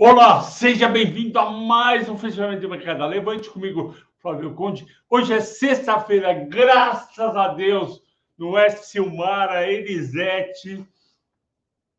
[0.00, 3.04] Olá, seja bem-vindo a mais um fechamento de mercado.
[3.04, 4.86] Levante comigo, Flávio Conde.
[5.10, 8.00] Hoje é sexta-feira, graças a Deus,
[8.38, 10.86] no Oeste Silmara, Elisete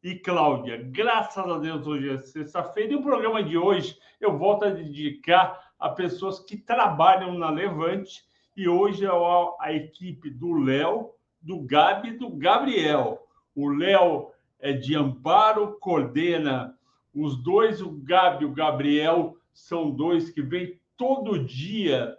[0.02, 0.78] e Cláudia.
[0.82, 2.94] Graças a Deus, hoje é sexta-feira.
[2.94, 8.24] E o programa de hoje eu volto a dedicar a pessoas que trabalham na Levante.
[8.56, 11.10] E hoje é a equipe do Léo,
[11.42, 13.28] do Gabi e do Gabriel.
[13.54, 16.79] O Léo é de Amparo, coordena
[17.14, 22.16] os dois, o Gabi e o Gabriel, são dois que vêm todo dia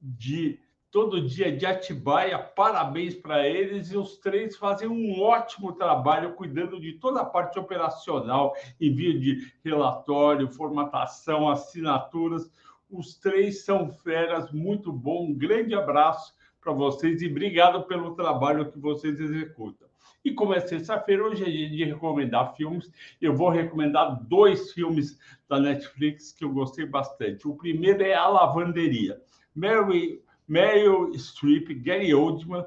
[0.00, 0.58] de
[0.90, 2.38] todo dia de Atibaia.
[2.38, 7.58] Parabéns para eles e os três fazem um ótimo trabalho cuidando de toda a parte
[7.58, 12.50] operacional, envio de relatório, formatação, assinaturas.
[12.90, 15.26] Os três são feras, muito bom.
[15.26, 19.89] Um grande abraço para vocês e obrigado pelo trabalho que vocês executam.
[20.24, 22.90] E como é sexta-feira, hoje é dia de recomendar filmes.
[23.20, 25.18] Eu vou recomendar dois filmes
[25.48, 27.48] da Netflix que eu gostei bastante.
[27.48, 29.20] O primeiro é A Lavanderia.
[29.54, 32.66] Mary, Meryl Streep, Gary Oldman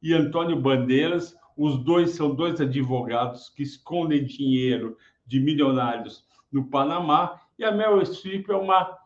[0.00, 1.36] e Antônio Bandeiras.
[1.56, 7.40] Os dois são dois advogados que escondem dinheiro de milionários no Panamá.
[7.58, 8.96] E a Meryl Streep é uma,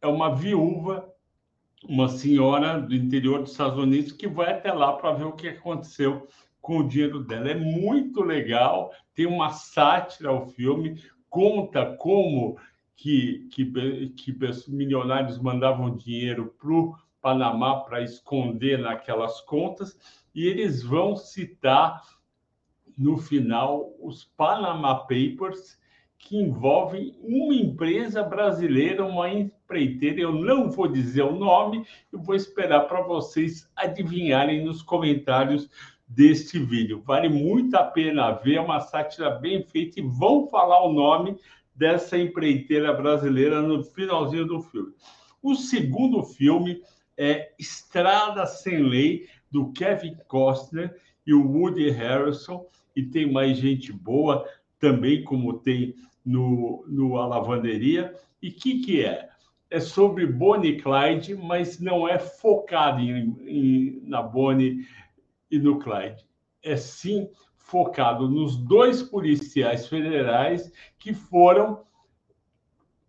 [0.00, 1.12] é uma viúva
[1.86, 5.48] uma senhora do interior dos Estados Unidos que vai até lá para ver o que
[5.48, 6.26] aconteceu
[6.64, 7.50] com o dinheiro dela.
[7.50, 12.56] É muito legal, tem uma sátira ao filme, conta como
[12.96, 14.34] que, que, que
[14.68, 19.98] milionários mandavam dinheiro para o Panamá para esconder naquelas contas,
[20.34, 22.00] e eles vão citar
[22.96, 25.78] no final os Panama Papers,
[26.16, 30.22] que envolvem uma empresa brasileira, uma empreiteira.
[30.22, 35.68] Eu não vou dizer o nome, eu vou esperar para vocês adivinharem nos comentários
[36.06, 37.02] deste vídeo.
[37.04, 41.36] Vale muito a pena ver, é uma sátira bem feita e vão falar o nome
[41.74, 44.92] dessa empreiteira brasileira no finalzinho do filme.
[45.42, 46.80] O segundo filme
[47.16, 53.92] é Estrada Sem Lei, do Kevin Costner e o Woody Harrelson, e tem mais gente
[53.92, 54.44] boa
[54.80, 55.94] também, como tem
[56.24, 58.14] no, no A Lavanderia.
[58.42, 59.28] E o que, que é?
[59.70, 64.86] É sobre Bonnie Clyde, mas não é focado em, em, na Bonnie
[65.54, 66.26] e no Clyde.
[66.62, 71.84] É sim focado nos dois policiais federais que foram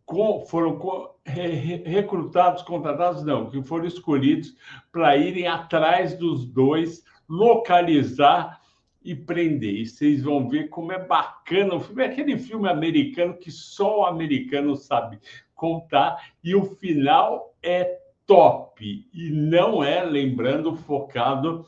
[0.06, 4.56] com, foram com, re, recrutados, contratados, não, que foram escolhidos
[4.92, 8.62] para irem atrás dos dois, localizar
[9.04, 9.76] e prender.
[9.76, 12.04] E vocês vão ver como é bacana o filme.
[12.04, 15.20] É aquele filme americano que só o americano sabe
[15.56, 19.08] contar, e o final é top.
[19.14, 21.66] E não é, lembrando, focado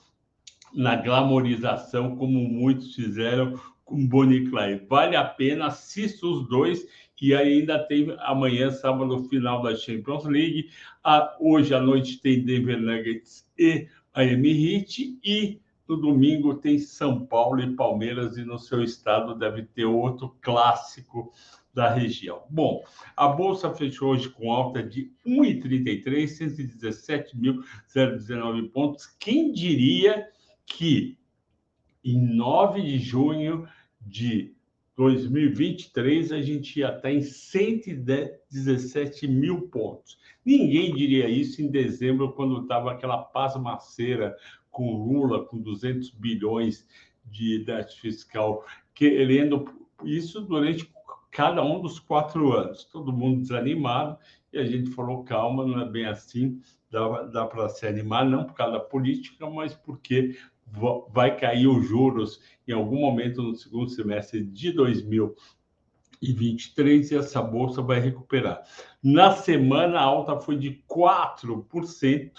[0.77, 4.85] na glamorização, como muitos fizeram com Bonnie Clyde.
[4.87, 6.85] Vale a pena, assista os dois.
[7.19, 10.69] E ainda tem amanhã, sábado, final da Champions League.
[11.39, 15.17] Hoje à noite tem Denver Nuggets e Miami Heat.
[15.23, 18.37] E no domingo tem São Paulo e Palmeiras.
[18.37, 21.33] E no seu estado deve ter outro clássico
[21.73, 22.43] da região.
[22.51, 22.83] Bom,
[23.15, 26.83] a bolsa fechou hoje com alta de 1,33,
[27.87, 29.07] 117.019 pontos.
[29.19, 30.27] Quem diria
[30.67, 31.17] que
[32.03, 33.67] em 9 de junho
[33.99, 34.55] de
[34.95, 40.19] 2023 a gente ia estar em 117 mil pontos.
[40.45, 44.35] Ninguém diria isso em dezembro, quando estava aquela pasmaceira
[44.69, 46.87] com Lula, com 200 bilhões
[47.25, 49.65] de déficit fiscal, querendo
[50.03, 50.91] isso durante
[51.31, 52.83] cada um dos quatro anos.
[52.85, 54.17] Todo mundo desanimado,
[54.51, 58.45] e a gente falou: calma, não é bem assim, dá, dá para se animar, não
[58.45, 60.37] por causa da política, mas porque
[61.11, 67.81] vai cair os juros em algum momento no segundo semestre de 2023 e essa bolsa
[67.81, 68.61] vai recuperar.
[69.01, 72.31] Na semana, a alta foi de 4%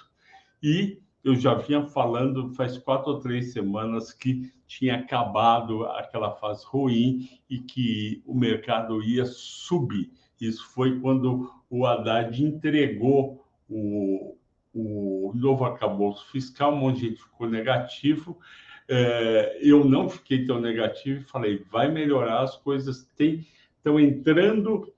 [0.63, 6.65] e eu já vinha falando faz quatro ou três semanas que tinha acabado aquela fase
[6.67, 10.11] ruim e que o mercado ia subir.
[10.41, 14.38] Isso foi quando o Haddad entregou o,
[14.79, 18.39] o novo arcabouço fiscal, um monte de gente ficou negativo.
[18.89, 24.93] É, eu não fiquei tão negativo e falei, vai melhorar, as coisas estão entrando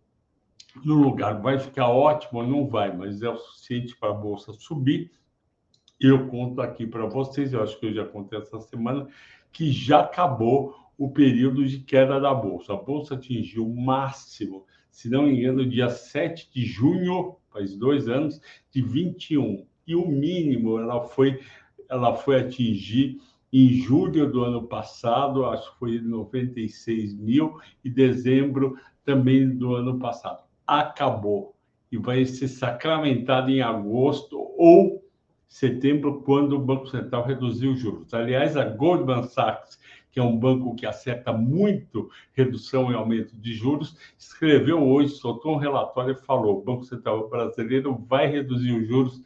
[0.85, 1.41] no lugar.
[1.41, 2.43] Vai ficar ótimo?
[2.43, 5.11] Não vai, mas é o suficiente para a Bolsa subir.
[5.99, 9.09] Eu conto aqui para vocês, eu acho que eu já contei essa semana,
[9.53, 12.75] que já acabou o período de queda da Bolsa.
[12.75, 18.09] A Bolsa atingiu o máximo, se não me engano, dia 7 de junho, faz dois
[18.09, 18.41] anos,
[18.71, 21.41] de 21 e o mínimo ela foi,
[21.89, 23.21] ela foi atingir
[23.53, 29.99] em julho do ano passado, acho que foi 96 mil, e dezembro também do ano
[29.99, 30.45] passado.
[30.65, 31.57] Acabou
[31.91, 35.05] e vai ser sacramentado em agosto ou
[35.49, 38.15] setembro, quando o Banco Central reduziu os juros.
[38.15, 39.81] Aliás, a Goldman Sachs,
[40.13, 45.55] que é um banco que acerta muito redução e aumento de juros, escreveu hoje, soltou
[45.55, 49.21] um relatório e falou: o Banco Central brasileiro vai reduzir os juros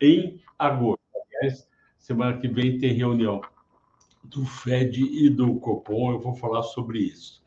[0.00, 1.00] em agosto.
[1.14, 1.66] Aliás,
[1.98, 3.40] semana que vem tem reunião
[4.22, 7.42] do Fed e do Copom, eu vou falar sobre isso.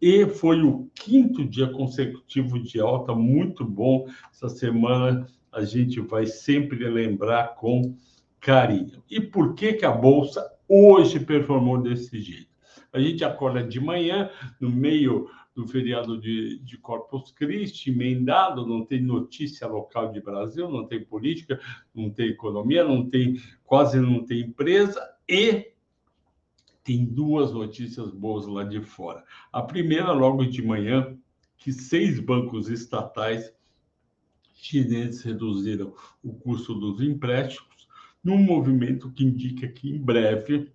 [0.00, 4.06] E foi o quinto dia consecutivo de alta, muito bom.
[4.32, 7.94] Essa semana a gente vai sempre lembrar com
[8.40, 9.02] carinho.
[9.10, 12.48] E por que, que a Bolsa hoje performou desse jeito?
[12.92, 15.28] A gente acorda de manhã, no meio
[15.60, 21.04] do feriado de, de Corpus Christi, emendado, não tem notícia local de Brasil, não tem
[21.04, 21.60] política,
[21.94, 25.72] não tem economia, não tem quase não tem empresa e
[26.82, 29.22] tem duas notícias boas lá de fora.
[29.52, 31.14] A primeira, logo de manhã,
[31.58, 33.54] que seis bancos estatais
[34.54, 35.92] chineses reduziram
[36.22, 37.86] o custo dos empréstimos,
[38.24, 40.72] num movimento que indica que em breve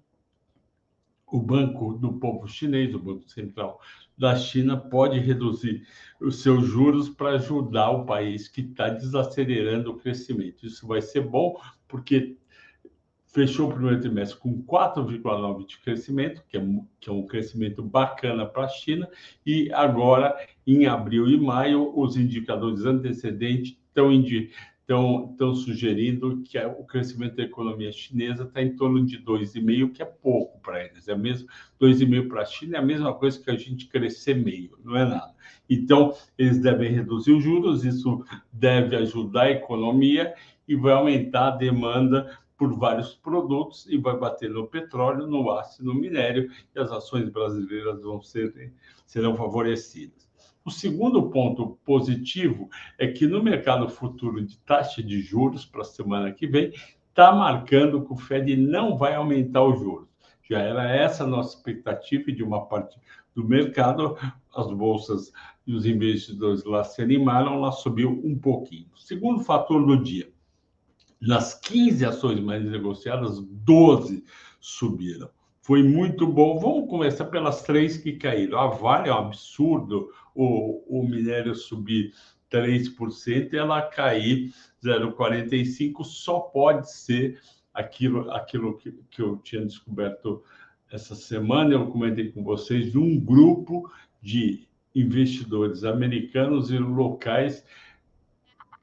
[1.25, 3.81] o Banco do Povo Chinês, o Banco Central
[4.17, 5.85] da China, pode reduzir
[6.21, 10.65] os seus juros para ajudar o país que está desacelerando o crescimento.
[10.65, 12.37] Isso vai ser bom, porque
[13.27, 16.65] fechou o primeiro trimestre com 4,9% de crescimento, que é,
[17.01, 19.09] que é um crescimento bacana para a China,
[19.45, 20.33] e agora,
[20.65, 24.09] em abril e maio, os indicadores antecedentes estão,
[24.87, 30.05] estão, sugerindo que o crescimento da economia chinesa está em torno de 2,5%, que é
[30.05, 31.07] pouco para eles.
[31.07, 31.47] É mesmo
[31.81, 35.03] 2,5% para a China é a mesma coisa que a gente crescer meio, não é
[35.03, 35.33] nada.
[35.67, 38.23] Então, eles devem reduzir os juros, isso
[38.53, 40.35] deve ajudar a economia
[40.67, 45.83] e vai aumentar a demanda por vários produtos e vai bater no petróleo, no aço
[45.83, 48.71] no minério, e as ações brasileiras vão ser,
[49.05, 50.24] serão favorecidas.
[50.65, 52.67] O segundo ponto positivo
[52.97, 56.73] é que no mercado futuro de taxa de juros para a semana que vem,
[57.07, 60.09] está marcando que o Fed não vai aumentar os juros.
[60.49, 62.97] Já era essa a nossa expectativa de uma parte
[63.35, 64.17] do mercado,
[64.55, 65.31] as bolsas
[65.67, 68.87] e os investidores lá se animaram, lá subiu um pouquinho.
[68.95, 70.31] Segundo fator do dia,
[71.21, 74.23] nas 15 ações mais negociadas, 12
[74.59, 75.29] subiram.
[75.61, 76.59] Foi muito bom.
[76.59, 78.59] Vamos começar pelas três que caíram.
[78.59, 82.13] A Vale é um absurdo o, o minério subir
[82.51, 84.53] 3% e ela cair
[84.83, 86.03] 0,45%.
[86.03, 87.39] Só pode ser
[87.73, 90.43] aquilo, aquilo que, que eu tinha descoberto
[90.91, 91.73] essa semana.
[91.73, 93.89] Eu comentei com vocês de um grupo
[94.21, 97.65] de investidores americanos e locais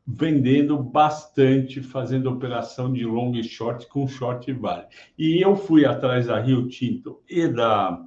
[0.06, 4.86] vendendo bastante, fazendo operação de long e short com short vale.
[5.16, 8.04] E eu fui atrás da Rio Tinto e da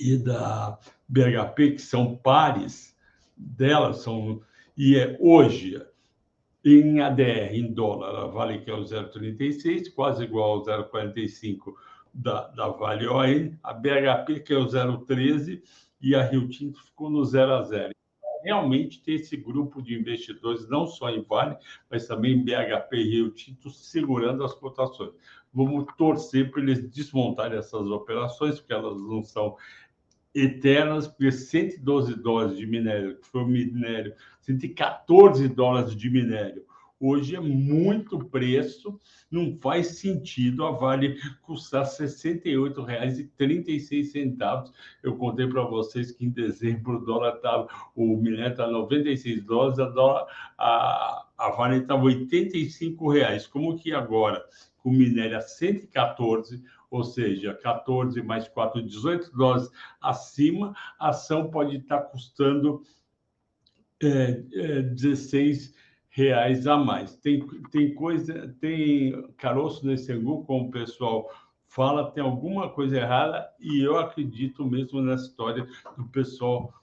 [0.00, 2.96] e da BHP, que são pares
[3.36, 4.40] delas, são
[4.76, 5.80] e é hoje
[6.64, 11.74] em ADR, em dólar, a Vale que é o 0,36, quase igual ao 0,45
[12.12, 15.62] da, da Vale ON, a BHP que é o 0,13
[16.00, 17.94] e a Rio Tinto ficou no 0 a 0
[18.42, 21.56] realmente ter esse grupo de investidores, não só em Vale,
[21.90, 25.12] mas também em BHP e Rio Tinto, segurando as cotações.
[25.52, 29.56] Vamos torcer para eles desmontarem essas operações, porque elas não são
[30.34, 36.64] eternas, porque 112 dólares de minério, que foi o minério, 114 dólares de minério,
[37.02, 44.70] Hoje é muito preço, não faz sentido a Vale custar R$ 68,36.
[45.02, 49.78] Eu contei para vocês que em dezembro o dólar estava, o minério está 96 dólares,
[49.78, 50.26] a, dólar,
[50.58, 53.46] a, a Vale estava 85 reais.
[53.46, 54.44] Como que agora,
[54.82, 59.70] com o minério a 114, ou seja, 14 mais 4, 18 dólares
[60.00, 62.82] acima, a ação pode estar custando
[64.02, 65.74] é, é, 16
[66.08, 67.16] reais a mais.
[67.16, 71.30] Tem, tem coisa, tem caroço nesse angu, como o pessoal
[71.68, 75.66] fala, tem alguma coisa errada e eu acredito mesmo na história
[75.96, 76.74] do pessoal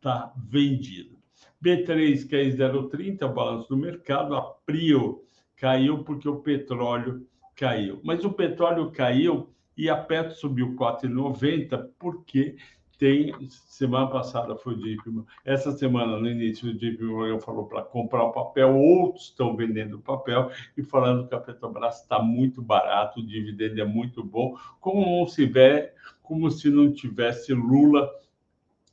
[0.00, 1.16] tá vendido.
[1.64, 5.22] B3 que é 0,30, balanço do mercado, a Prio
[5.56, 8.00] caiu porque o petróleo caiu.
[8.02, 12.56] Mas o petróleo caiu e a Petro subiu 4,90 porque
[12.98, 17.82] tem semana passada foi o JP essa semana no início o JP Morgan falou para
[17.82, 23.18] comprar o papel outros estão vendendo papel e falando que a Petrobras está muito barato
[23.18, 25.92] o dividendo é muito bom como se vê
[26.22, 28.08] como se não tivesse Lula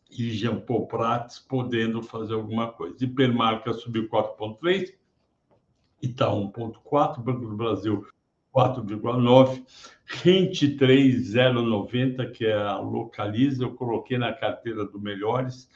[0.10, 4.92] e Jean Paul Prats podendo fazer alguma coisa Hipermarca subiu 4,3
[6.02, 8.08] e está 1,4 Banco do Brasil
[8.54, 9.64] 4,9.
[10.06, 15.70] Rente 3090, que é a Localiza, eu coloquei na carteira do Melhores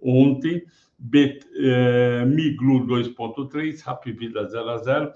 [0.00, 0.64] ontem.
[0.98, 5.12] Bet, eh, Miglu 2,3, Rapvida 0 a 0.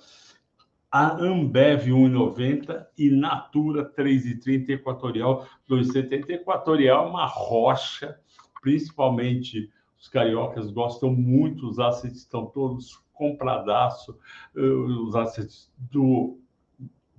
[0.92, 6.30] A Ambev 1,90 e Natura 3,30 Equatorial 2,70.
[6.30, 8.19] Equatorial é uma rocha,
[8.61, 14.19] principalmente os cariocas gostam muito, os assets estão todos compradaço,
[14.57, 16.38] eh, os assets do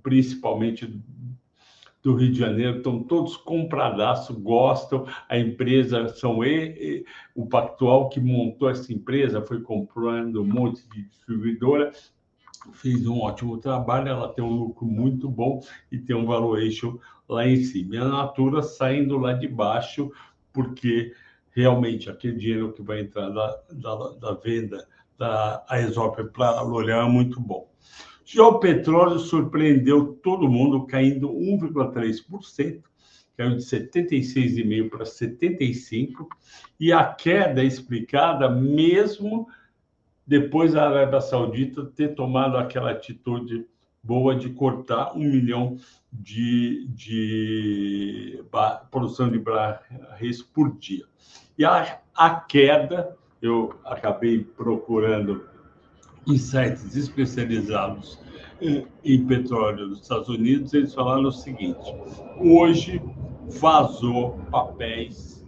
[0.02, 0.86] principalmente
[2.02, 7.04] do Rio de Janeiro, estão todos compradaço, gostam, a empresa são e,
[7.34, 11.92] o Pactual que montou essa empresa, foi comprando um monte de distribuidora,
[12.72, 17.46] fez um ótimo trabalho, ela tem um lucro muito bom e tem um valuation lá
[17.46, 17.94] em cima.
[17.94, 20.10] E a Natura saindo lá de baixo,
[20.52, 21.14] porque
[21.52, 24.86] realmente aquele dinheiro que vai entrar da, da, da venda
[25.18, 27.71] da Aesop para a L'Oréal é muito bom.
[28.34, 32.82] Já o petróleo surpreendeu todo mundo, caindo 1,3%,
[33.36, 36.26] caiu de 76,5 para 75,
[36.80, 39.46] e a queda é explicada mesmo
[40.26, 43.66] depois da Arábia Saudita ter tomado aquela atitude
[44.02, 45.76] boa de cortar um milhão
[46.10, 48.42] de, de
[48.90, 51.04] produção de barris por dia.
[51.58, 55.51] E a, a queda, eu acabei procurando
[56.26, 58.20] em sites especializados
[59.04, 61.92] em petróleo dos Estados Unidos, eles falaram o seguinte:
[62.38, 63.02] hoje
[63.60, 65.44] vazou papéis,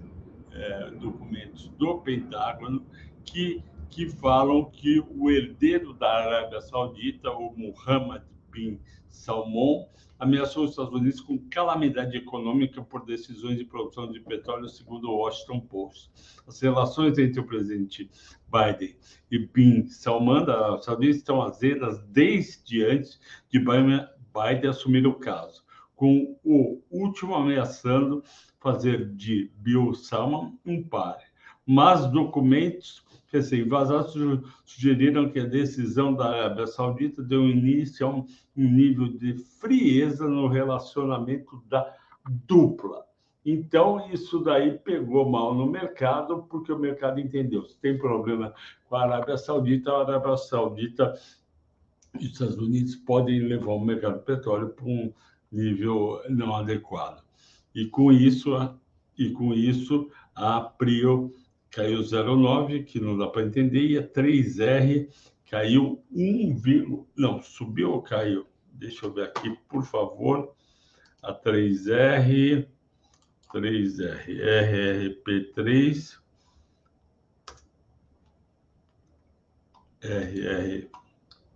[0.53, 2.85] é, documentos do Pentágono
[3.25, 10.71] que, que falam que o herdeiro da Arábia Saudita, o Mohammed bin Salmon, ameaçou os
[10.71, 16.11] Estados Unidos com calamidade econômica por decisões de produção de petróleo, segundo o Washington Post.
[16.47, 18.09] As relações entre o presidente
[18.49, 18.97] Biden
[19.31, 23.21] e Bin Salman da Saudita estão azedas desde antes
[23.51, 25.65] de Biden assumir o caso,
[25.97, 28.23] com o último ameaçando
[28.61, 31.19] fazer de Bill Salman um par.
[31.67, 34.15] Mas documentos recém-vazados
[34.65, 38.27] sugeriram que a decisão da Arábia Saudita deu início a um
[38.57, 41.93] nível de frieza no relacionamento da
[42.47, 43.05] dupla.
[43.45, 47.65] Então, isso daí pegou mal no mercado, porque o mercado entendeu.
[47.67, 48.55] Se tem problema
[48.89, 51.13] com a Arábia Saudita, a Arábia Saudita
[52.19, 55.13] e os Estados Unidos podem levar o mercado do petróleo para um
[55.53, 57.23] nível não adequado.
[57.75, 58.51] E com isso,
[59.19, 61.35] e com isso a Prio
[61.75, 65.09] caiu 0,9, que não dá para entender, e a 3R
[65.51, 68.47] caiu 1, não, subiu ou caiu?
[68.73, 70.55] Deixa eu ver aqui, por favor.
[71.21, 72.69] A 3R,
[73.53, 74.27] 3R,
[75.25, 76.19] RRP3,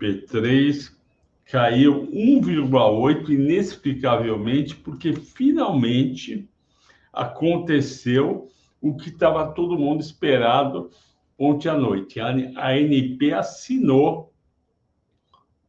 [0.00, 0.92] RRP3
[1.44, 6.48] caiu 1,8 inexplicavelmente, porque finalmente
[7.12, 8.48] aconteceu
[8.80, 10.90] o que estava todo mundo esperado
[11.38, 12.20] ontem à noite.
[12.20, 14.32] A ANP assinou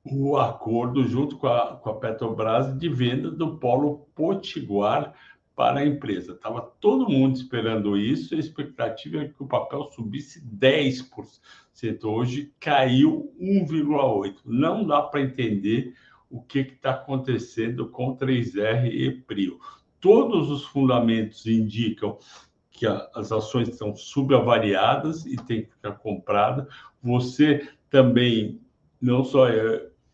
[0.05, 5.13] o acordo junto com a, com a Petrobras de venda do polo Potiguar
[5.55, 6.31] para a empresa.
[6.31, 12.03] Estava todo mundo esperando isso, a expectativa é que o papel subisse 10%.
[12.05, 14.37] Hoje caiu 1,8%.
[14.45, 15.93] Não dá para entender
[16.29, 19.59] o que está acontecendo com 3R e PRIO.
[19.99, 22.17] Todos os fundamentos indicam
[22.79, 26.65] que as ações estão subavaliadas e tem que ficar comprada.
[27.03, 28.61] Você também,
[29.01, 29.49] não só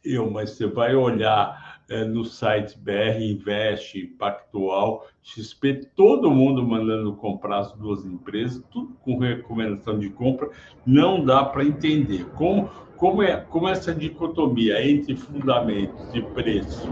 [0.03, 7.15] eu, mas você vai olhar é, no site BR Invest, Pactual, XP, todo mundo mandando
[7.15, 10.49] comprar as duas empresas, tudo com recomendação de compra,
[10.83, 12.67] não dá para entender como,
[12.97, 16.89] como, é, como essa dicotomia entre fundamentos e preço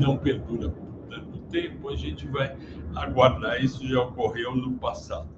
[0.00, 2.54] não perdura por tanto tempo, a gente vai
[2.96, 3.62] aguardar.
[3.62, 5.28] Isso já ocorreu no passado.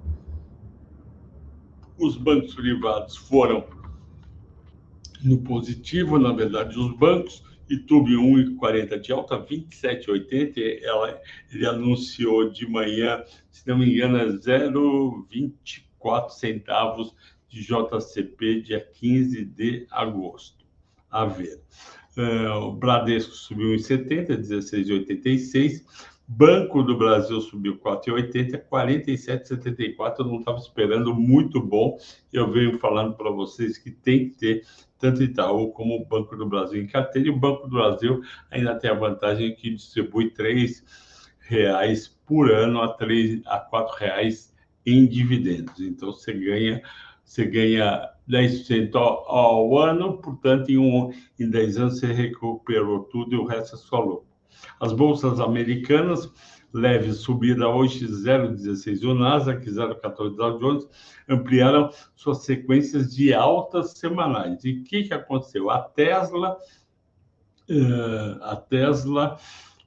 [1.97, 3.67] Os bancos privados foram
[5.21, 7.43] no positivo, na verdade, os bancos.
[7.69, 10.81] YouTube 1,40 de alta, 27,80.
[10.81, 17.13] Ela, ele anunciou de manhã, se não me engano, é 0,24 centavos
[17.47, 20.65] de JCP, dia 15 de agosto.
[21.11, 21.61] A ver.
[22.17, 25.83] Uh, o Bradesco subiu em 70, 16,86.
[26.31, 30.19] Banco do Brasil subiu 4,80, 47,74.
[30.19, 31.97] Eu não estava esperando, muito bom.
[32.31, 34.63] Eu venho falando para vocês que tem que ter
[34.99, 37.29] tanto Itaú como o Banco do Brasil em carteira.
[37.29, 38.21] E o Banco do Brasil
[38.51, 40.67] ainda tem a vantagem que distribui R$
[41.39, 44.53] reais por ano a, R$ a R$ reais
[44.85, 45.81] em dividendos.
[45.81, 46.83] Então você ganha,
[47.25, 53.33] você ganha 10% ao, ao ano, portanto, em, um, em 10 anos você recuperou tudo
[53.33, 54.28] e o resto é só lucro.
[54.79, 56.31] As bolsas americanas,
[56.73, 60.87] leve subida hoje 0,16 o Nasdaq, 0,14 Dow Jones,
[61.27, 64.63] ampliaram suas sequências de altas semanais.
[64.63, 65.69] E o que, que aconteceu?
[65.69, 66.57] A Tesla,
[67.69, 69.37] uh, a Tesla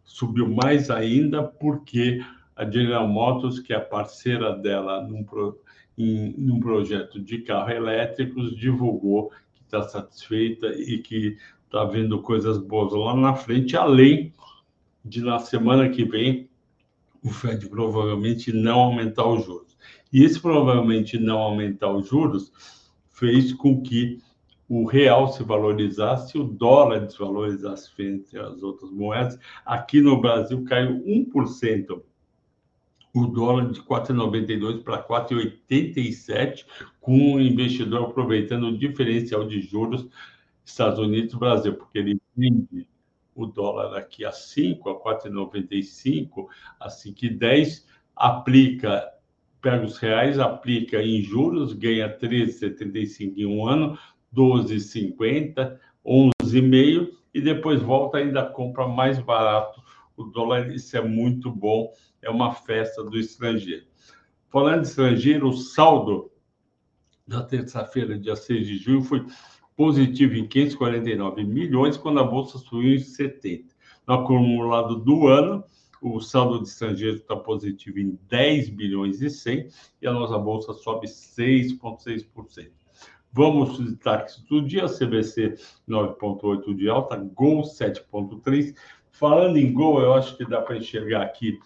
[0.04, 2.20] subiu mais ainda porque
[2.54, 5.58] a General Motors, que é a parceira dela num, pro,
[5.96, 12.58] em, num projeto de carro elétricos, divulgou que está satisfeita e que está vendo coisas
[12.58, 14.32] boas lá na frente, além
[15.04, 16.48] de na semana que vem
[17.22, 19.76] o Fed provavelmente não aumentar os juros.
[20.12, 22.52] E esse provavelmente não aumentar os juros
[23.08, 24.18] fez com que
[24.68, 29.38] o real se valorizasse, o dólar desvalorizasse frente às outras moedas.
[29.64, 32.02] Aqui no Brasil caiu 1%.
[33.14, 36.64] O dólar de 4,92 para 4,87,
[37.00, 40.08] com o investidor aproveitando o diferencial de juros
[40.64, 42.88] Estados Unidos Brasil, porque ele vende
[43.34, 46.46] o dólar aqui a 5, a 4,95,
[46.78, 47.84] a 5,10,
[48.14, 49.08] aplica,
[49.60, 53.98] pega os reais, aplica em juros, ganha 13,75 em um ano,
[54.34, 59.82] 12,50, 11,5 e depois volta ainda compra mais barato
[60.16, 60.70] o dólar.
[60.70, 63.86] Isso é muito bom, é uma festa do estrangeiro.
[64.48, 66.30] Falando de estrangeiro, o saldo
[67.26, 69.24] da terça-feira, dia 6 de junho, foi
[69.76, 73.72] positivo em 549 milhões, quando a bolsa subiu em 70.
[74.06, 75.64] No acumulado do ano,
[76.00, 79.68] o saldo de estrangeiro está positivo em 10 bilhões e 100
[80.02, 82.70] e a nossa bolsa sobe 6,6%.
[83.32, 85.54] Vamos aos destaques do dia, CBC
[85.88, 88.74] 9,8 de alta, Gol 7,3.
[89.10, 91.58] Falando em Gol, eu acho que dá para enxergar aqui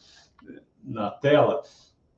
[0.49, 1.63] eh, na tela,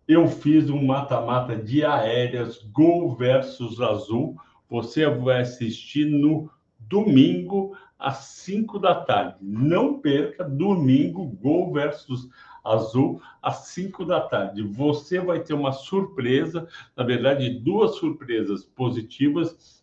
[0.07, 4.37] eu fiz um mata-mata de aéreas Gol versus Azul,
[4.69, 9.37] você vai assistir no domingo às 5 da tarde.
[9.41, 12.29] Não perca, domingo, Gol versus
[12.65, 14.63] Azul, às 5 da tarde.
[14.63, 19.83] Você vai ter uma surpresa, na verdade, duas surpresas positivas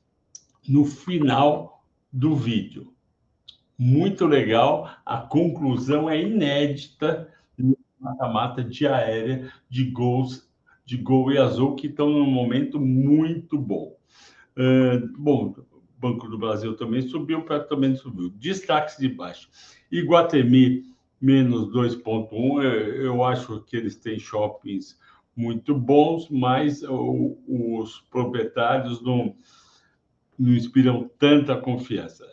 [0.67, 2.93] no final do vídeo.
[3.77, 10.49] Muito legal, a conclusão é inédita no mata-mata de aérea de gols
[10.85, 13.94] de gol e azul que estão num momento muito bom.
[14.57, 15.53] Uh, bom,
[15.97, 18.29] Banco do Brasil também subiu, Petro também subiu.
[18.29, 19.49] Destaques de baixo.
[19.91, 20.83] Iguatemi,
[21.19, 22.63] menos 2,1.
[22.63, 24.99] Eu acho que eles têm shoppings
[25.35, 29.35] muito bons, mas os proprietários não,
[30.37, 32.25] não inspiram tanta confiança.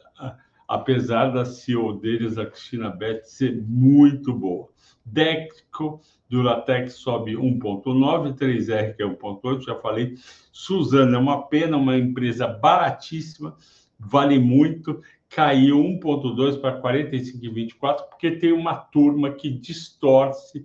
[0.69, 4.69] Apesar da CEO deles, a Cristina Beth, ser muito boa.
[5.05, 6.01] Deco,
[6.33, 10.15] Duratex sobe 1,9, 3R que é 1,8, já falei.
[10.51, 13.55] Suzana é uma pena, uma empresa baratíssima,
[13.99, 20.65] vale muito, caiu 1,2 para 45,24, porque tem uma turma que distorce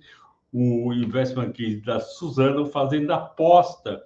[0.53, 4.01] o investment case da Suzano, fazendo aposta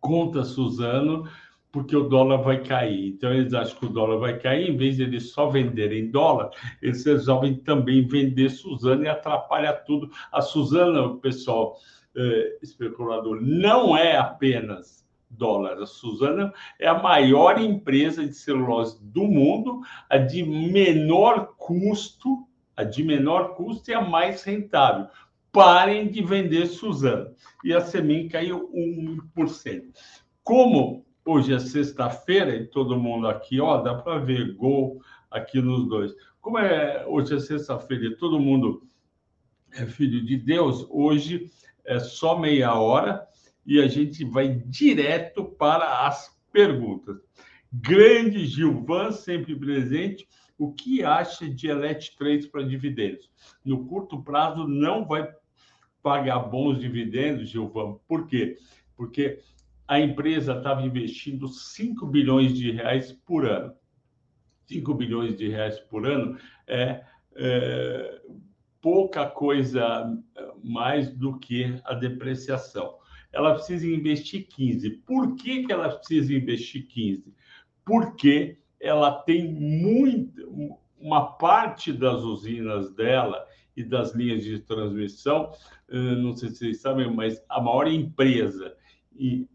[0.00, 1.30] contra Suzano
[1.78, 3.10] porque o dólar vai cair.
[3.10, 6.50] Então, eles acham que o dólar vai cair, em vez de eles só venderem dólar,
[6.82, 10.10] eles resolvem também vender Suzana e atrapalha tudo.
[10.32, 11.76] A Suzana, o pessoal
[12.16, 15.80] eh, especulador, não é apenas dólar.
[15.80, 22.44] A Suzana é a maior empresa de celulose do mundo, a de menor custo,
[22.76, 25.06] a de menor custo e a mais rentável.
[25.52, 27.30] Parem de vender Suzana.
[27.64, 29.92] E a Semin caiu 1%.
[30.42, 35.86] Como Hoje é sexta-feira e todo mundo aqui, ó, dá para ver gol aqui nos
[35.86, 36.14] dois.
[36.40, 38.82] Como é hoje é sexta-feira e todo mundo
[39.72, 41.50] é filho de Deus, hoje
[41.84, 43.28] é só meia hora
[43.66, 47.18] e a gente vai direto para as perguntas.
[47.70, 50.26] Grande Gilvan, sempre presente.
[50.56, 53.30] O que acha de Elet 3 para dividendos?
[53.62, 55.30] No curto prazo não vai
[56.02, 57.98] pagar bons dividendos, Gilvan.
[58.08, 58.56] Por quê?
[58.96, 59.40] Porque
[59.88, 63.74] a empresa estava investindo 5 bilhões de reais por ano.
[64.66, 67.02] 5 bilhões de reais por ano é,
[67.34, 68.20] é
[68.82, 70.14] pouca coisa
[70.62, 72.98] mais do que a depreciação.
[73.32, 74.90] Ela precisa investir 15.
[75.06, 77.34] Por que, que ela precisa investir 15?
[77.82, 85.52] Porque ela tem muito, uma parte das usinas dela e das linhas de transmissão,
[85.88, 88.76] não sei se vocês sabem, mas a maior empresa
[89.16, 89.48] e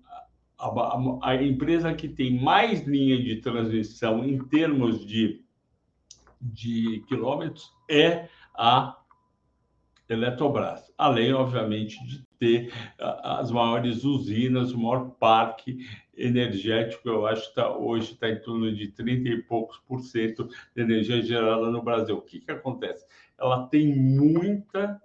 [0.64, 5.44] a, a, empresa que tem mais linha de transmissão em termos de,
[6.42, 8.98] de quilômetros é a
[10.10, 17.56] Eletrobras, além, obviamente, de ter as maiores usinas, o maior parque energético, eu acho que
[17.56, 21.82] tá, hoje está em torno de 30 e poucos por cento de energia gerada no
[21.82, 22.18] Brasil.
[22.18, 23.06] O que, que acontece?
[23.40, 25.02] Ela tem muita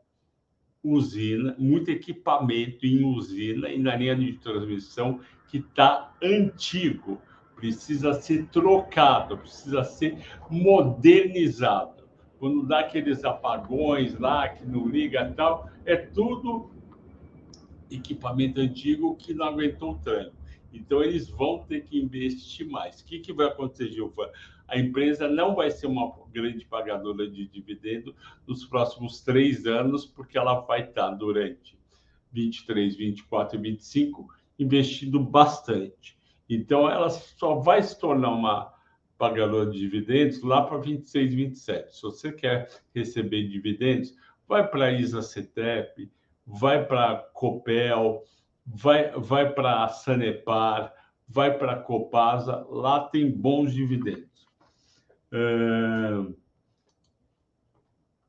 [0.82, 7.20] usina, muito equipamento em usina e na linha de transmissão que está antigo,
[7.56, 11.98] precisa ser trocado, precisa ser modernizado
[12.38, 16.70] quando dá aqueles apagões lá que não liga tal, é tudo
[17.90, 20.36] equipamento antigo que não aguentou o tranco.
[20.72, 23.00] Então, eles vão ter que investir mais.
[23.00, 24.28] O que, que vai acontecer, Gilvan?
[24.68, 28.14] A empresa não vai ser uma grande pagadora de dividendo
[28.46, 31.78] nos próximos três anos, porque ela vai estar durante
[32.32, 36.18] 23, 24 e 25 investindo bastante.
[36.48, 38.72] Então, ela só vai se tornar uma
[39.18, 41.96] pagador de dividendos lá para 26, 27.
[41.96, 44.14] Se você quer receber dividendos,
[44.46, 46.10] vai para a ISA-CETEP,
[46.46, 48.22] vai para a Copel,
[48.64, 50.94] vai, vai para a Sanepar,
[51.28, 54.46] vai para a Copasa, lá tem bons dividendos.
[55.32, 56.38] É...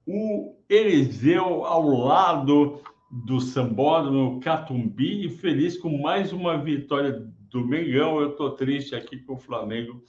[0.05, 8.19] O Eliseu, ao lado do Sambódromo Catumbi, feliz com mais uma vitória do Mengão.
[8.19, 10.03] Eu estou triste aqui com o Flamengo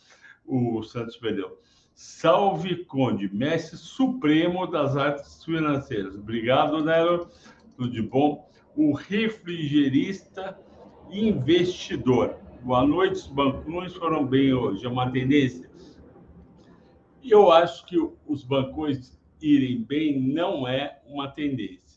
[0.50, 1.58] o Santos perdeu.
[1.94, 6.14] Salve Conde, mestre supremo das artes financeiras.
[6.14, 7.28] Obrigado, Nero.
[7.76, 8.48] Tudo de bom.
[8.74, 10.58] O refrigerista
[11.10, 12.36] investidor.
[12.62, 14.84] Boa noite, os bancões foram bem hoje.
[14.84, 15.70] É uma tendência.
[17.22, 21.89] E eu acho que os bancões irem bem não é uma tendência.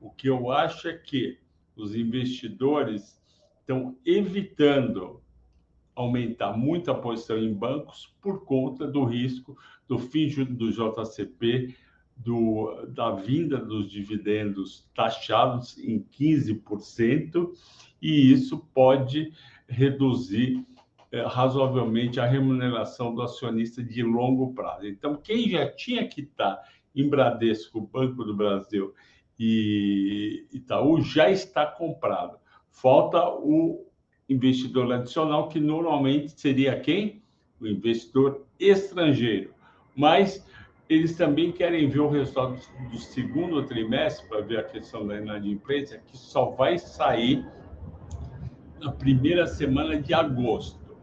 [0.00, 1.38] O que eu acho é que
[1.76, 3.20] os investidores
[3.60, 5.22] estão evitando
[5.94, 9.56] aumentar muito a posição em bancos por conta do risco
[9.88, 11.74] do fim do JCP,
[12.16, 17.50] do, da vinda dos dividendos taxados em 15%,
[18.00, 19.32] e isso pode
[19.68, 20.64] reduzir
[21.10, 24.86] é, razoavelmente a remuneração do acionista de longo prazo.
[24.86, 26.62] Então, quem já tinha que estar
[26.94, 28.94] em Bradesco, Banco do Brasil
[29.38, 32.38] e Itaú já está comprado.
[32.70, 33.86] Falta o
[34.28, 37.22] investidor adicional, que normalmente seria quem?
[37.60, 39.54] O investidor estrangeiro.
[39.96, 40.44] Mas
[40.88, 42.58] eles também querem ver o resultado
[42.90, 47.44] do segundo trimestre, para ver a questão da inadimplência, que só vai sair
[48.80, 50.96] na primeira semana de agosto.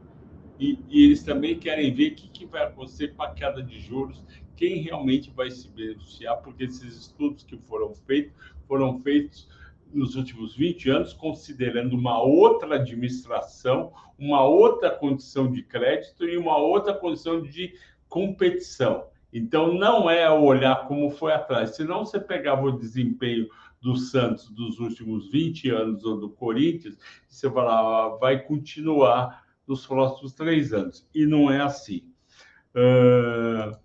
[0.59, 3.79] E, e eles também querem ver o que, que vai acontecer com a queda de
[3.79, 4.23] juros,
[4.55, 8.33] quem realmente vai se beneficiar, porque esses estudos que foram feitos
[8.67, 9.47] foram feitos
[9.93, 16.57] nos últimos 20 anos, considerando uma outra administração, uma outra condição de crédito e uma
[16.57, 17.73] outra condição de
[18.09, 19.05] competição.
[19.31, 21.75] Então, não é olhar como foi atrás.
[21.75, 23.47] Se não você pegava o desempenho
[23.81, 29.85] do Santos dos últimos 20 anos ou do Corinthians, você falava, ah, vai continuar nos
[29.85, 31.07] próximos três anos.
[31.13, 32.03] E não é assim.
[32.73, 33.84] Uh...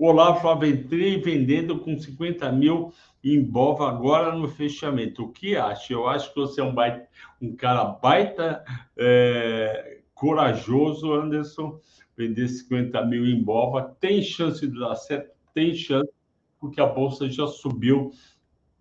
[0.00, 2.90] O Olavo Aventri vendendo com 50 mil
[3.22, 5.24] envolve agora no fechamento.
[5.24, 5.92] O que acha?
[5.92, 7.06] Eu acho que você é um, baita,
[7.38, 8.64] um cara baita
[8.96, 11.78] é, corajoso, Anderson.
[12.16, 16.10] Vender 50 mil em Bova tem chance de dar certo, tem chance,
[16.58, 18.10] porque a bolsa já subiu,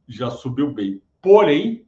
[0.08, 1.02] já subiu bem.
[1.22, 1.86] Porém,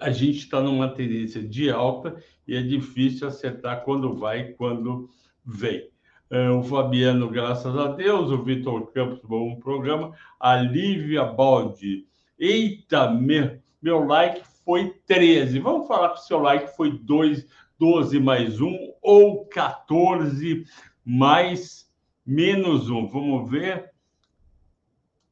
[0.00, 2.16] a gente está numa tendência de alta
[2.48, 5.10] e é difícil acertar quando vai e quando
[5.44, 5.92] vem.
[6.32, 12.06] É, o Fabiano, graças a Deus, o Vitor Campos, bom programa, a Lívia Baldi.
[12.38, 15.58] Eita, meu, meu like foi 13.
[15.58, 17.46] Vamos falar que o seu like foi 2,
[17.78, 20.64] 12 mais 1 ou 14
[21.04, 21.86] mais
[22.24, 23.08] menos 1.
[23.08, 23.90] Vamos ver.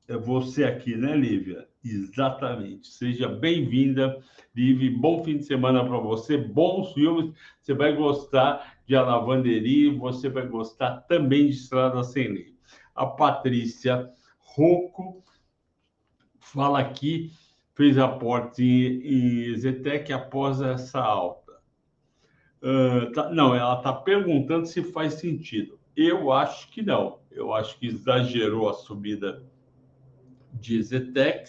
[0.07, 1.67] É você aqui, né, Lívia?
[1.83, 2.89] Exatamente.
[2.89, 4.23] Seja bem-vinda,
[4.55, 4.93] Lívia.
[4.99, 6.37] Bom fim de semana para você.
[6.37, 7.33] Bons filmes.
[7.59, 12.57] Você vai gostar de Lavanderia, você vai gostar também de Estrada Sem Lei.
[12.93, 15.23] A Patrícia Rocco
[16.41, 17.31] fala aqui,
[17.73, 21.53] fez aporte em, em Zetec após essa alta.
[22.61, 25.79] Uh, tá, não, ela está perguntando se faz sentido.
[25.97, 27.21] Eu acho que não.
[27.31, 29.41] Eu acho que exagerou a subida
[30.55, 31.49] de Zetec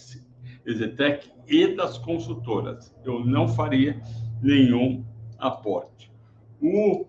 [1.47, 2.95] e das consultoras.
[3.03, 3.99] Eu não faria
[4.43, 5.03] nenhum
[5.39, 6.11] aporte.
[6.61, 7.07] O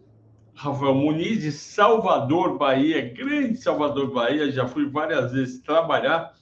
[0.62, 6.36] Rafael Muniz, de Salvador, Bahia, grande Salvador, Bahia, já fui várias vezes trabalhar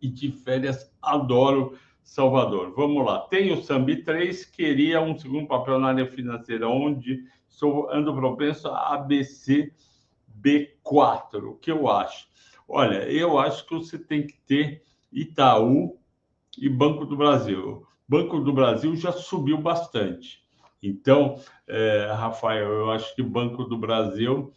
[0.00, 2.72] e de férias adoro Salvador.
[2.74, 7.90] Vamos lá, tem o Sambi 3, queria um segundo papel na área financeira, onde sou,
[7.92, 9.74] ando propenso a ABC
[10.42, 12.28] B4, o que eu acho?
[12.66, 15.98] Olha, eu acho que você tem que ter Itaú
[16.56, 17.86] e Banco do Brasil.
[18.08, 20.47] Banco do Brasil já subiu bastante.
[20.82, 24.52] Então, é, Rafael, eu acho que Banco do Brasil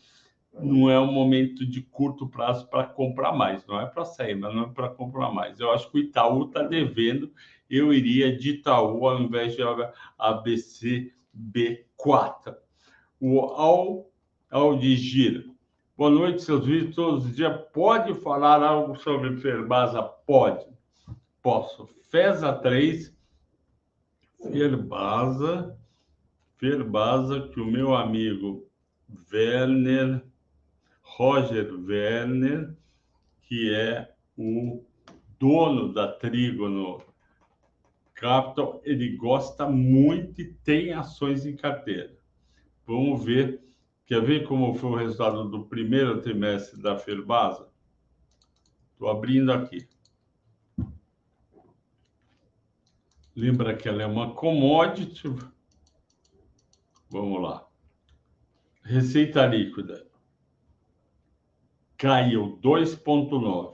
[0.53, 3.65] não é um momento de curto prazo para comprar mais.
[3.65, 5.59] Não é para sair, mas não é para comprar mais.
[5.59, 7.31] Eu acho que o Itaú está devendo.
[7.69, 9.61] Eu iria de Itaú ao invés de
[10.17, 12.55] ABC B4.
[13.19, 14.07] O Al.
[15.95, 17.57] Boa noite, seus vídeos todos os dias.
[17.71, 20.01] Pode falar algo sobre Ferbasa?
[20.01, 20.65] Pode.
[21.41, 21.87] Posso.
[22.09, 23.15] FESA 3,
[24.51, 25.77] Ferbasa,
[26.61, 28.69] Ferbasa, que o meu amigo
[29.33, 30.23] Werner
[31.01, 32.77] Roger Werner,
[33.41, 34.85] que é o
[35.39, 37.01] dono da Trígono
[38.13, 42.15] Capital, ele gosta muito e tem ações em carteira.
[42.85, 43.59] Vamos ver.
[44.05, 47.67] Quer ver como foi o resultado do primeiro trimestre da Ferbasa?
[48.93, 49.89] Estou abrindo aqui.
[53.35, 55.27] Lembra que ela é uma commodity.
[57.11, 57.67] Vamos lá.
[58.83, 60.07] Receita líquida
[61.97, 63.73] caiu 2,9%.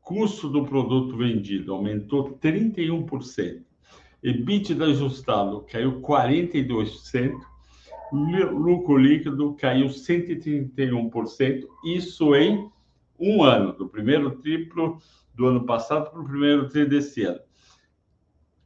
[0.00, 3.62] Custo do produto vendido aumentou 31%.
[4.24, 7.38] EBITDA ajustado caiu 42%.
[8.10, 11.64] Lucro líquido caiu 131%.
[11.84, 12.68] Isso em
[13.20, 14.98] um ano, do primeiro triplo
[15.32, 17.40] do ano passado para o primeiro tri desse ano.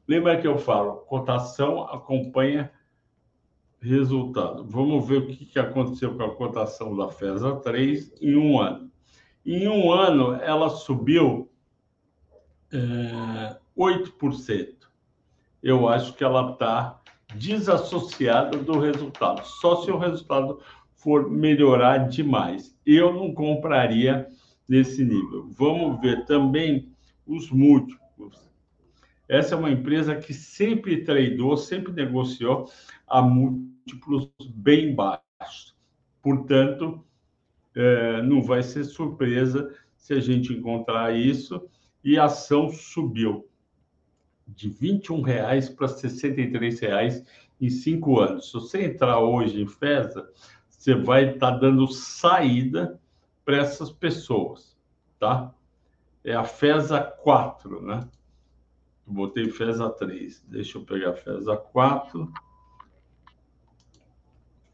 [0.09, 2.73] Lembra que eu falo, cotação acompanha
[3.83, 4.65] resultado.
[4.65, 8.91] Vamos ver o que aconteceu com a cotação da FESA 3 em um ano.
[9.45, 11.51] Em um ano, ela subiu
[12.73, 14.69] é, 8%.
[15.61, 17.01] Eu acho que ela está
[17.35, 19.45] desassociada do resultado.
[19.45, 20.61] Só se o resultado
[20.95, 22.79] for melhorar demais.
[22.87, 24.29] Eu não compraria
[24.69, 25.49] nesse nível.
[25.51, 26.89] Vamos ver também
[27.27, 28.53] os múltiplos.
[29.29, 32.71] Essa é uma empresa que sempre tradou, sempre negociou
[33.09, 35.77] a múltiplos múltiplos bem baixos.
[36.23, 37.05] Portanto,
[37.75, 41.69] é, não vai ser surpresa se a gente encontrar isso.
[42.05, 43.49] E a ação subiu
[44.47, 47.25] de R$ 21,00 para R$ 63,00
[47.61, 48.47] em cinco anos.
[48.47, 50.29] Se você entrar hoje em FESA,
[50.69, 53.01] você vai estar tá dando saída
[53.45, 54.77] para essas pessoas,
[55.19, 55.55] tá?
[56.25, 58.09] É a FESA 4, né?
[59.07, 60.45] Eu botei FESA 3.
[60.49, 62.33] Deixa eu pegar a FESA 4.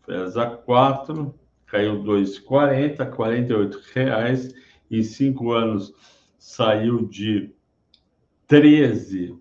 [0.08, 1.34] FESA 4
[1.66, 4.54] caiu 2,40, 48 reais.
[4.90, 5.92] Em cinco anos
[6.38, 7.52] saiu de
[8.46, 9.38] 13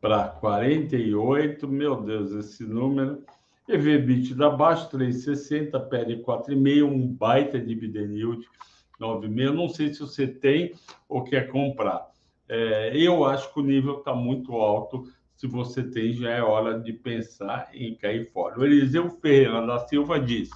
[0.00, 1.68] para 48.
[1.68, 3.22] Meu Deus, esse número.
[3.68, 8.44] EV da baixo, 3,60, PL 4,5, um baita dividend yield
[9.00, 9.52] 9,5.
[9.52, 10.74] Não sei se você tem
[11.08, 12.10] ou quer comprar.
[12.48, 15.08] É, eu acho que o nível está muito alto
[15.44, 18.58] se você tem, já é hora de pensar em cair fora.
[18.58, 20.48] O Eliseu Ferreira da Silva diz: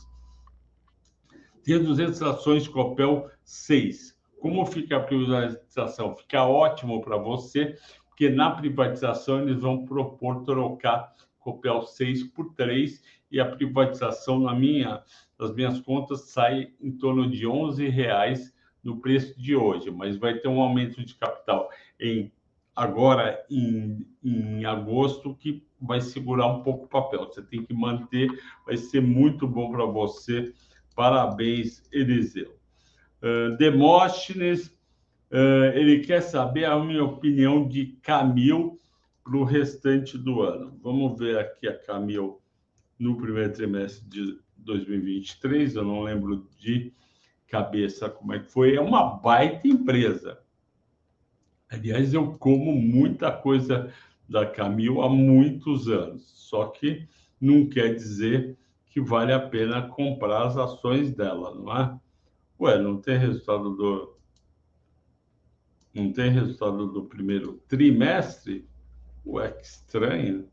[1.63, 4.17] tem 200 ações Copel 6.
[4.41, 6.17] Como fica a privatização?
[6.17, 7.77] Fica ótimo para você,
[8.09, 14.55] porque na privatização eles vão propor trocar Copel 6 por 3 e a privatização, na
[14.55, 15.03] minha,
[15.39, 20.39] nas minhas contas, sai em torno de 11 reais no preço de hoje, mas vai
[20.39, 21.69] ter um aumento de capital
[22.01, 22.33] em
[22.79, 27.27] agora em, em agosto que vai segurar um pouco o papel.
[27.27, 28.31] Você tem que manter,
[28.65, 30.55] vai ser muito bom para você.
[30.95, 32.57] Parabéns, Eliseu.
[33.21, 34.69] Uh, Demóstenes,
[35.33, 38.79] uh, ele quer saber a minha opinião de Camil
[39.25, 40.79] para o restante do ano.
[40.81, 42.41] Vamos ver aqui a Camil
[42.97, 45.75] no primeiro trimestre de 2023.
[45.75, 46.93] Eu não lembro de
[47.49, 48.77] cabeça como é que foi.
[48.77, 50.39] É uma baita empresa
[51.71, 53.93] Aliás, eu como muita coisa
[54.29, 57.09] da Camil há muitos anos, só que
[57.41, 62.01] não quer dizer que vale a pena comprar as ações dela, não é?
[62.61, 64.17] Ué, não tem resultado do
[65.95, 68.69] não tem resultado do primeiro trimestre?
[69.27, 70.49] Ué, que estranho.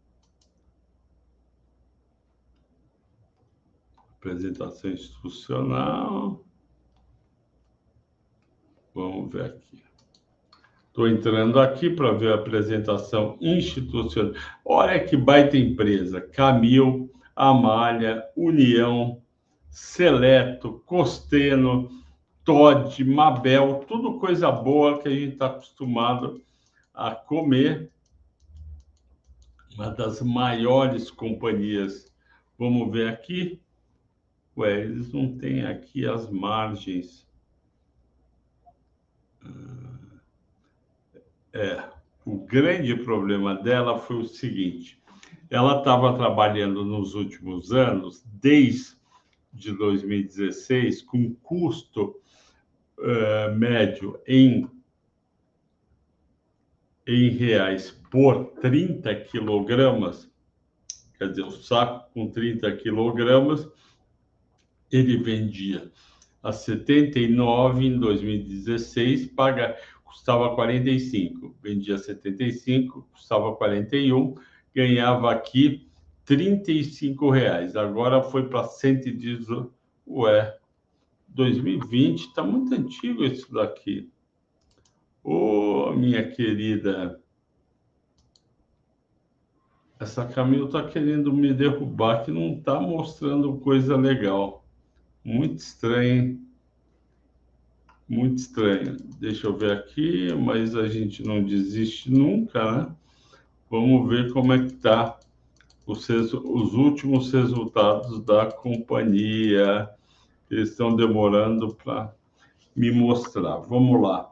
[3.97, 6.43] Apresentação institucional.
[8.93, 9.85] Vamos ver aqui.
[10.95, 14.34] Estou entrando aqui para ver a apresentação institucional.
[14.63, 16.21] Olha que baita empresa.
[16.21, 19.21] Camil, Amália, União,
[19.69, 21.89] Seleto, Costeno,
[22.45, 26.41] Todd, Mabel, tudo coisa boa que a gente está acostumado
[26.93, 27.91] a comer.
[29.73, 32.10] Uma das maiores companhias.
[32.58, 33.62] Vamos ver aqui.
[34.55, 37.27] Ué, eles não têm aqui as margens.
[39.43, 39.85] Ah
[41.56, 41.82] É,
[42.26, 45.02] o grande problema dela foi o seguinte:
[45.50, 48.98] ela estava trabalhando nos últimos anos, desde
[49.54, 52.20] de 2016, com custo
[53.00, 54.70] uh, médio em,
[57.08, 60.30] em reais por 30 quilogramas,
[61.18, 63.65] quer dizer, o saco com 30 quilogramas,
[64.91, 65.89] ele vendia
[66.44, 69.76] a 79 em 2016, paga,
[70.15, 74.34] custava 45, vendia 75, custava 41
[74.73, 75.89] ganhava aqui
[76.23, 77.75] 35 reais.
[77.75, 79.73] Agora foi para 118.
[80.08, 80.58] Ué,
[81.28, 84.10] 2020 está muito antigo isso daqui.
[85.21, 87.21] Ô, oh, minha querida.
[89.99, 94.65] Essa Camila está querendo me derrubar, que não está mostrando coisa legal.
[95.23, 96.44] Muito estranho,
[98.08, 98.98] Muito estranho.
[99.20, 102.96] Deixa eu ver aqui, mas a gente não desiste nunca, né?
[103.70, 105.20] Vamos ver como é que está
[105.88, 109.89] os, os últimos resultados da companhia.
[110.50, 112.13] Eles estão demorando para
[112.76, 113.58] me mostrar.
[113.58, 114.32] Vamos lá.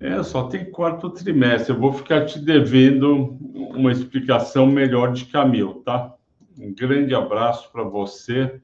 [0.00, 1.72] É, só tem quarto trimestre.
[1.72, 3.36] Eu vou ficar te devendo
[3.74, 6.14] uma explicação melhor de Camil, tá?
[6.58, 8.60] Um grande abraço para você.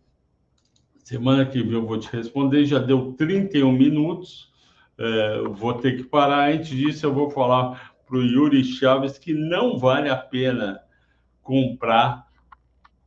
[1.04, 2.64] Semana que vem eu vou te responder.
[2.64, 4.50] Já deu 31 minutos.
[4.98, 6.50] É, vou ter que parar.
[6.50, 10.80] Antes disso, eu vou falar para o Yuri Chaves que não vale a pena
[11.42, 12.26] comprar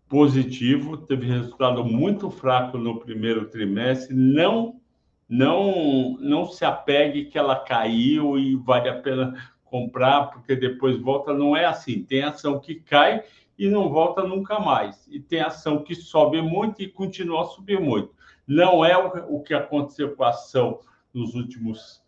[0.08, 4.80] positivo, teve resultado muito fraco no primeiro trimestre, não
[5.28, 11.34] não não se apegue que ela caiu e vale a pena comprar porque depois volta,
[11.34, 12.04] não é assim.
[12.04, 13.24] Tem ação que cai
[13.58, 15.08] e não volta nunca mais.
[15.10, 18.12] E tem ação que sobe muito e continua a subir muito.
[18.48, 20.80] Não é o, que aconteceu com a ação
[21.14, 22.02] nos últimos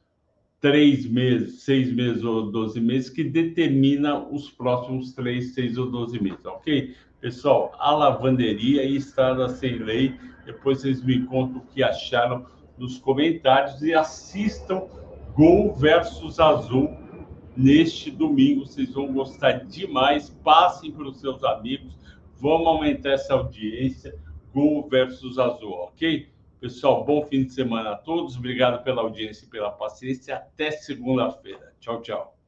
[0.62, 6.21] três meses, seis meses ou doze meses, que determina os próximos três, seis ou doze
[6.21, 6.95] meses, ok?
[7.19, 10.15] Pessoal, a lavanderia e estrada sem lei.
[10.45, 12.45] Depois vocês me contam o que acharam
[12.77, 14.88] nos comentários e assistam
[15.35, 16.89] Gol versus Azul
[17.55, 18.65] neste domingo.
[18.65, 20.29] Vocês vão gostar demais.
[20.43, 21.97] Passem para os seus amigos.
[22.39, 24.17] Vamos aumentar essa audiência.
[24.53, 26.29] Gol versus Azul, ok?
[26.59, 28.35] Pessoal, bom fim de semana a todos.
[28.35, 30.35] Obrigado pela audiência e pela paciência.
[30.35, 31.73] Até segunda-feira.
[31.79, 32.38] Tchau, tchau.